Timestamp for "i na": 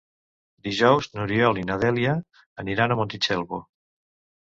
1.63-1.79